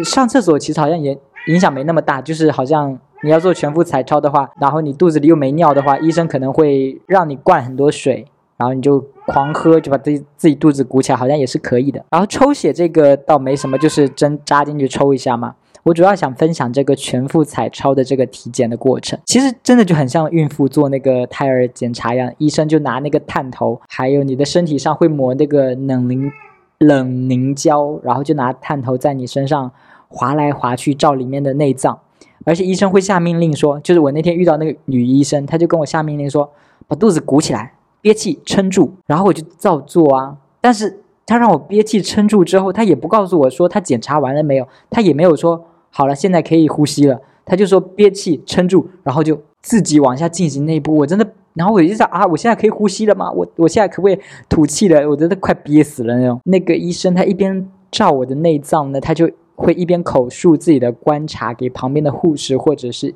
[0.05, 12.05] 上厕所其实好像也影响没那么大，就是好像你要做全部彩超的话，然后你肚子里又没尿的话，医生可能会让你灌很多水，然后你就狂喝，就把自己自己肚子鼓起来，好像也是可以的。
[12.11, 15.55] 然后抽血这个倒没什么，就是针扎进去抽一下嘛。
[15.85, 26.29] 我主要想分享这个全腹彩超的这个体检的过程，其实真的就很像孕妇做那个胎儿检查一样，医生就拿那个探头，还有你的身体上会抹那个冷凝
[26.79, 29.71] 冷凝胶，然后就拿探头在你身上
[30.17, 31.99] 划来划去照里面的内脏，
[32.47, 36.51] 而且医生会下命令说，就是我那天遇到那个女医生，她就跟我下命令说，
[36.89, 45.63] 把肚子鼓起来，憋气撑住，然后我就照做啊，但是她让我憋气撑住之后，她也不告诉我说她检查完了没有，她也没有说。
[45.91, 47.21] 好了，现在可以呼吸了。
[47.45, 50.95] 她就说憋气撑住，然后就自己往下进行那一步。
[50.95, 53.31] 我真的，然后我就想啊，我现在可以呼吸了吗？
[53.33, 55.09] 我我现在可不可以吐气了？
[55.09, 56.39] 我真的快憋死了那种。
[56.45, 63.15] 那个医生他一边照我的内脏呢，他就会一边口述自己的观察给旁边的护士，或者是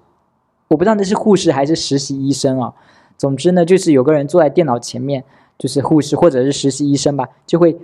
[0.69, 2.75] 我不知道那是护士还是实习医生啊。
[3.17, 5.23] 总之呢，就是有个人坐在电脑前面，
[5.57, 7.79] 就是护士或者是实习医生吧，就会。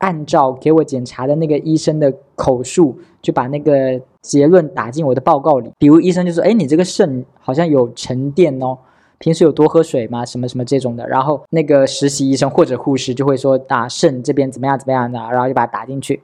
[0.00, 5.72] 按照给我检查的那个医生的口述，就把那个结论打进我的报告里。
[5.76, 8.78] 比如医生就说：“哎，你这个肾好像有沉淀哦，
[9.18, 10.24] 平时有多喝水吗？
[10.24, 16.22] 什么什么这种的。”然后那个实习医生或者护士就会说：“啊，肾这边怎么样怎么样的？”然后就把它打进去。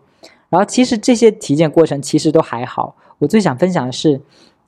[0.55, 2.95] 然后其实这些体检过程其实都还好。
[3.19, 4.21] 我最想分享的是，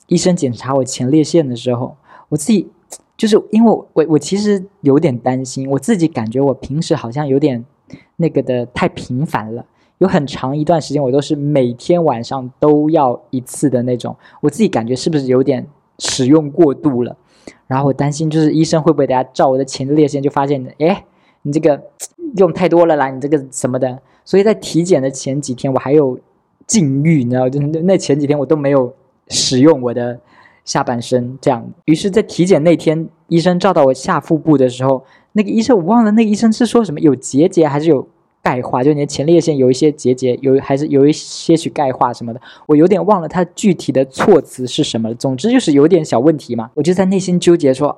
[0.07, 1.95] 医生检查我前列腺的时候，
[2.27, 2.67] 我自己
[3.15, 7.63] 就是因为我我其实有点担心，我自己感觉我平时好像有点。
[8.17, 9.65] 那个的太频繁了，
[9.99, 15.65] 有很长一段时间我都是每天晚上都要一次的那种，我自己感觉是不是有点
[15.97, 17.15] 使用过度了？
[17.65, 21.05] 然后我担心就是医生会不会等下照我的前列腺就发现，哎，
[21.43, 21.81] 你这个
[22.35, 23.97] 用太多了啦，你这个什么的。
[24.27, 26.19] 所以在体检的前几天我还有
[26.67, 28.93] 禁欲，你知道，就那前几天我都没有
[29.29, 30.19] 使用我的
[30.65, 31.65] 下半身这样。
[31.85, 35.01] 于是，在体检那天，医生照到我下腹部的时候。
[35.31, 38.05] 那个医生我忘了，那个医生是说什么有结节还是有
[38.41, 38.83] 钙化？
[38.83, 45.13] 就你的前列腺有一些结节，有还是有一些许钙化什么的，我有点忘了他具体的措辞是什么。
[45.15, 47.97] 总之就是有点小问题嘛，我就在内心纠结说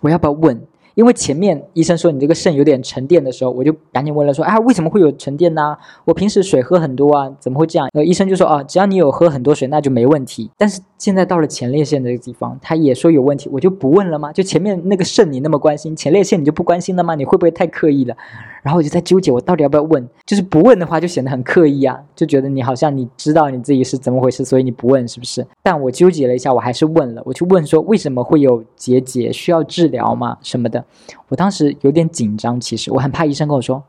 [0.00, 0.60] 我要不要问？
[0.98, 5.76] 因为前面医生说你这个肾有点沉淀的时候，我就赶紧问了说啊为什么会有沉淀呢？
[6.04, 7.88] 我平时水喝很多啊，怎么会这样？
[7.92, 10.50] 呃医生就说啊只要你有喝很多水那就没问题。
[10.58, 14.32] 但是现在到了前列腺这个地方，他也说有问题，我就不问了吗？
[14.32, 17.14] 就前面那个肾你那么关心，前列腺你就不关心了吗？
[17.14, 18.16] 你会不会太刻意了？
[18.62, 20.06] 然后我就在纠结，我到底要不要问？
[20.26, 25.46] 就是不问的话，就显得很刻意啊，就觉得你好像你知道你自己是怎么回事，所以你不问，是不是？
[25.62, 30.36] 但我纠结了一下，我还是问了，我去问说为什么会有结节，需要治疗吗？
[30.42, 30.84] 什么的？
[31.28, 33.82] 我当时有点紧张，其实我很怕医生跟我说，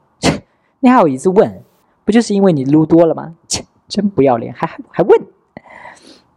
[0.80, 1.62] 你还有一次问，
[2.06, 3.34] 不就是因为你撸多了吗？
[3.48, 5.20] 切，真不要脸，还还还问。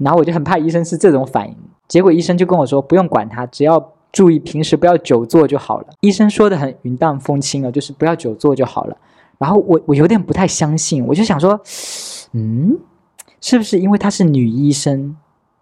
[0.02, 1.56] 然后我就很怕医生是这种反应，
[1.88, 5.86] 结果医生就跟我说不用管他，只要注意平时不要久坐就好了。
[6.00, 8.96] 医生说的很云淡风轻啊，就是不要久坐就好了。
[9.38, 11.60] 然后我我有点不太相信，我就想说，
[12.32, 12.78] 嗯，
[13.40, 15.16] 是不是因为她是女医生，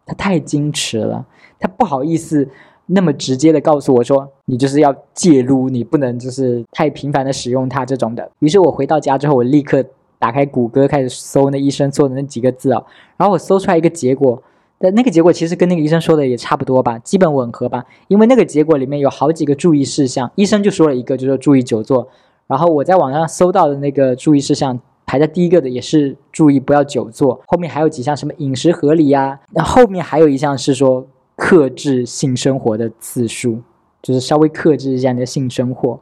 [0.06, 1.24] 她太矜持了，
[1.58, 2.48] 她不好意思
[2.86, 8.30] 那么直接的告诉我说，你就是要介入，你不能就是太频繁的使用它这种的。
[8.40, 9.84] 于是我回到家之后，我立刻。
[10.20, 12.80] 打开谷歌开始搜那医生说的那几个字啊，
[13.16, 14.40] 然后我搜出来一个结果，
[14.78, 17.82] 但那个结果其实跟那个医生说的也差不多吧，基本吻合吧。
[18.08, 22.06] 因为那个结果里面有好几个注意事项，医生就说了一个，就是注意久坐。
[22.46, 33.60] 然后我在网上搜到的那个注意事项排在第一个的也是注意不要久坐，后面还有几项什么饮食合理呀，那后面还有一项是说克制性生活的次数，
[34.02, 35.98] 就是稍微克制一下你的性生活。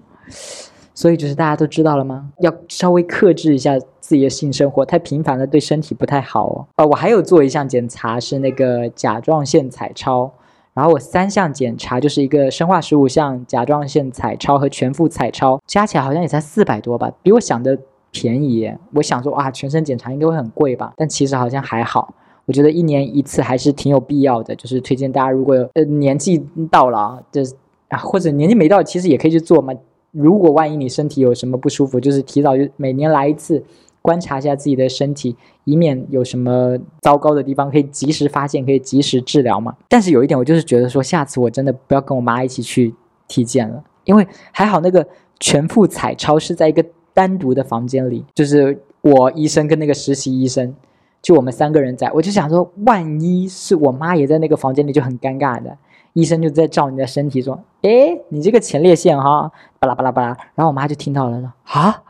[0.94, 2.28] 所以就是大家都知道了吗？
[2.40, 6.64] 要稍微克制一下自己的性生活，太频繁了对身体不太好哦。
[6.76, 10.32] 呃，我还有做一项检查是那个甲状腺彩超，
[10.72, 17.78] 然后我三项检查就是一个生化十五项甲状腺彩超和全副彩超，加起来好像也才四百多吧，比我想的
[18.10, 18.72] 便宜。
[18.94, 20.94] 我想说哇，全身检查应该会很贵吧？
[20.96, 22.14] 但其实好像还好。
[22.46, 27.54] 我觉得一年一次还是挺有必要的，就是推荐大家如果有呃年纪到了，就是
[27.88, 29.74] 啊或者年纪没到，其实也可以去做嘛。
[30.12, 33.62] 如果万一你身体有什么不舒服，就是提早就每年来一次，
[34.08, 39.76] 观察一下自己的身体，以免有什么糟糕的地方，可以及时发现，可以及时治疗嘛。
[39.86, 42.94] 但是有一点，我就是觉得说，下次我真的不要跟我妈一起去
[43.26, 45.06] 体检了，因为还好那个
[45.38, 50.74] 全副彩超是在一个单独的房间里，就是我医生跟那个实习医生，
[51.20, 55.76] 就我们三个人在，我就想说，万一是我妈也在那个房间里，就很尴尬的。
[56.14, 62.02] 医生就在照你的身体，说：“哎，你这个前列腺哈，巴拉巴拉巴拉。”然后我妈就听到了，说：“啊，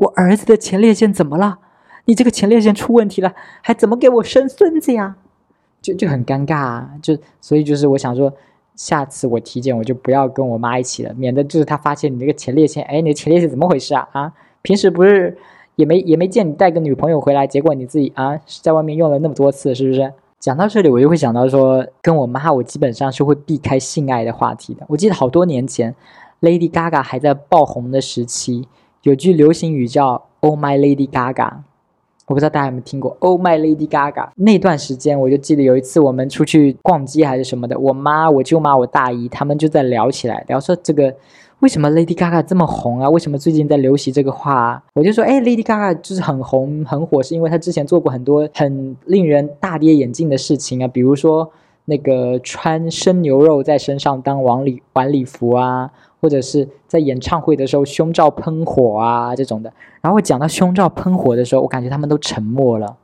[0.00, 1.58] 我儿子的前列腺怎么了？
[2.06, 5.16] 你这个前列腺出问题了，还怎么给我生孙子呀？”
[5.82, 8.32] 就就很尴尬，啊，就所以就是我想说，
[8.74, 14.08] 下次我体检我就不要跟我妈一起了，免得就是她发现你这个前列腺，哎，你的前列腺怎么回事啊？
[14.12, 14.32] 啊，
[14.62, 15.36] 平时不是
[15.76, 20.12] 也没也没见你带个女朋友回来，结果你自己啊在外面用了那么多次，是不是？
[20.38, 24.84] 讲到这里，我就会想到说，跟我妈，我基本上是会避开性爱的话题的。
[24.88, 25.94] 我记得好多年前
[26.40, 28.66] ，Lady Gaga 还在爆红的时期，
[29.02, 31.50] 有句流行语叫 “Oh my Lady Gaga”，
[32.26, 34.28] 我不知道大家有没有听过 “Oh my Lady Gaga”。
[34.36, 41.14] 那段时间，我就记得有一次我们出去逛街还是什么的，我妈、我舅妈、我大姨他们就在聊起来，聊说这个。
[41.60, 43.10] 为什么 Lady Gaga 这么红啊？
[43.10, 44.54] 为什么最近在流行这个话？
[44.54, 44.82] 啊？
[44.94, 51.50] 我就说，哎，Lady Gaga 就是很红很火，是因为她之前做过很多很令人大跌眼镜的事情啊，比如说
[51.84, 59.72] 那个穿生牛肉在身上当晚礼晚礼服啊，或者是在演唱会的时候胸罩喷火啊这种的。
[60.00, 62.96] 然后我讲到胸罩喷火的时候，我感觉他们都沉默了，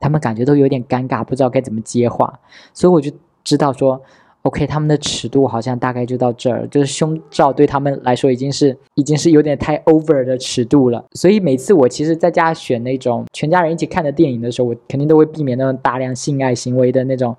[0.00, 2.40] 他们感觉都有点尴尬，不知道该怎么接话，
[2.72, 3.10] 所以我就
[3.44, 4.00] 知道说。
[4.42, 11.04] OK，他们的尺度好像大概就到这儿，就是胸罩对他们来说已经是已经是有点太 over 的尺度了。
[11.14, 17.36] 所以每次我其实在家选那种全家人一起看的电影的时候，我肯定都会避免那种大量性爱行为的那种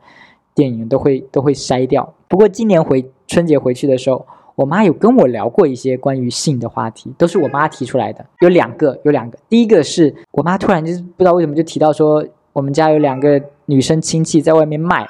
[0.53, 2.13] 电影，都会都会筛掉。
[2.27, 4.25] 不过今年回春节回去的时候，
[4.57, 8.25] 我妈有跟我聊过一些关于性的话题，都是我妈提出来的。
[8.39, 9.37] 有两个，有两个。
[9.47, 15.07] 第一个是我妈突然就是不知道为什么就提到说，我们家有两个女生亲戚在外面卖。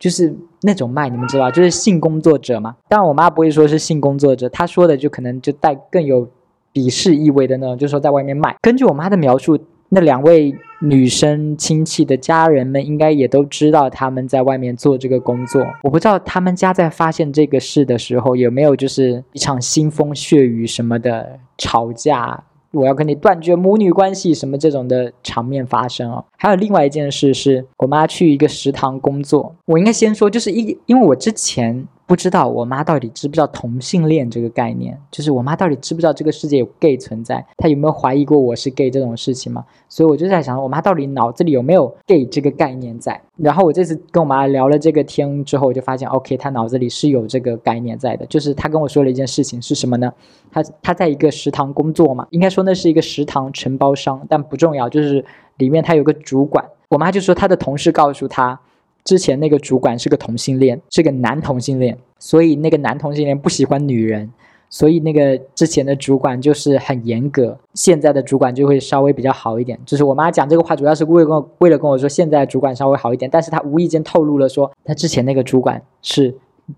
[0.00, 2.74] 就是那种卖，你们知道，就是性工作者嘛。
[2.88, 6.26] 但，我妈不会说是性工作者，她说的就可能就带更有
[6.72, 8.56] 鄙视意味的那种，就是说在外面卖。
[8.62, 9.58] 根据我妈的描述，
[9.92, 15.66] 那两位女生亲戚的家人们应该也都知道他们在外面做这个工作。
[15.82, 22.44] 我不知道他们家在发现这个事的时候有没有就是一场腥风血雨什么的吵架。
[22.72, 26.24] 我要跟你断绝母女关系，什么这种的场面发生哦。
[26.38, 29.56] 还有另外一件事，是我妈去一个食堂工作。
[29.66, 31.86] 我应该先说，就是一，因为我之前。
[32.10, 39.64] 不知道我妈到底知不知道同性恋这个概念，就是我妈到底知不知道这个世界有 gay 存在，她有没有怀疑过我是 gay 这种事情嘛？
[39.88, 43.20] 所以我就在想，我妈到底脑子里有没有 gay 这个概念在？
[43.36, 48.26] 然后我这次跟我妈聊了这个天之后，我就发现，OK，她脑子里是有这个概念在的。
[48.26, 50.12] 就是她跟我说了一件事情是什么呢？
[50.50, 55.24] 她她在一个食堂工作嘛，应该说那是一个食堂承包商，但不重要，就是
[55.58, 56.64] 里面她有个主管。
[56.88, 58.58] 我妈就说她的同事告诉她。
[59.04, 64.30] 之前那个主管是个同性恋，是个男同性恋，所以那个男同性恋不喜欢女人，
[64.68, 69.78] 所以那个之前的主管就是很严格，现在的主管就会稍微比较好一点。
[69.84, 76.34] 就是我妈讲这个话，主要是为了为了跟我说现在主管稍微好一点，但是她无意间透露了说她之前那个主管是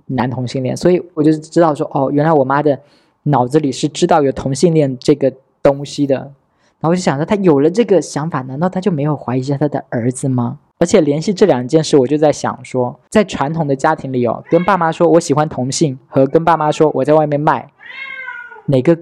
[0.07, 2.79] 男同性恋，所以我就知道说哦，原来我妈的
[3.25, 6.33] 脑子里是知道有同性恋这个东西的。
[6.81, 10.59] 然后我就想着，她有了这个想法，难道她就没有怀疑一下她的儿子吗？
[10.83, 17.71] 而且联系这两件事，我就在想说，在传统的家庭里哦，跟爸妈说我喜欢同性，和跟爸妈说我在外面卖，
[18.67, 18.99] 哪个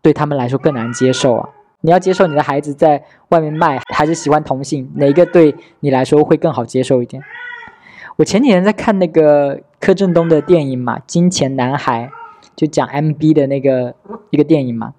[0.00, 1.48] 对他们来说更难接受啊？
[1.80, 4.88] 你要接受你的孩子在外面卖，还是喜欢同性？
[4.94, 7.20] 哪个对你来说会更好接受一点？
[8.14, 12.04] 我前几天在看那个柯震东的电影嘛，《金钱男孩》，
[12.54, 13.92] 就讲 MB 的那个
[14.30, 14.94] 一个电影嘛，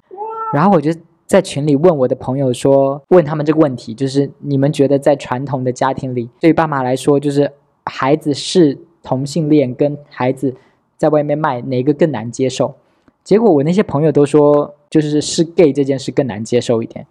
[0.53, 0.91] 然后我就。
[1.25, 7.51] 在群里问我的朋友说，问他们这个问题，就是你们觉得在传统的家庭里，对爸妈来说，就是
[7.85, 10.53] 孩子是同性恋跟孩子
[10.97, 12.75] 在外面卖哪个更难接受？
[13.23, 17.07] 结果我那些朋友都说，就是是 gay 这件事更难接受一点，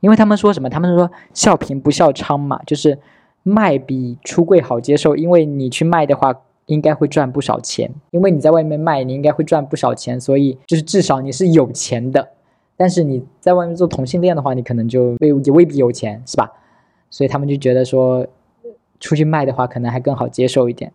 [0.00, 0.68] 因为他们说什么？
[0.68, 2.98] 他们说笑贫不笑娼嘛，就是
[3.44, 6.34] 卖比出柜好接受，因为你去卖的话，
[6.66, 12.28] 应该会赚不少钱，因为你在外面卖，你应该会赚不少钱，所以就是至少你是有钱的。
[12.82, 16.50] 但是你在外面做同性恋的话，你可能就未也未必有钱，是吧？
[17.10, 18.26] 所以他们就觉得说，
[18.98, 20.92] 出去卖的话，可能还更好接受一点。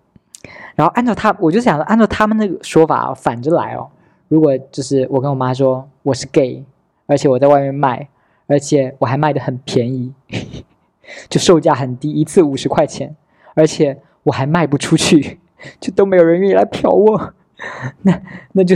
[0.76, 3.88] 然后按照他，我就想按照他们那个说法反着来哦。
[4.28, 6.66] 如果就是我跟我妈说我是 gay，
[7.06, 8.10] 而且我在外面卖，
[8.48, 10.14] 而且我还卖的很便宜，
[11.30, 13.16] 就售价很低，一次五十块钱，
[13.56, 15.40] 而且我还卖不出去，
[15.80, 17.34] 就都没有人愿意来嫖我，
[18.04, 18.22] 那
[18.52, 18.76] 那就。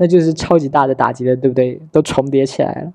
[0.00, 1.78] 那就是超级大的打击了，对不对？
[1.92, 2.92] 都重叠起来了。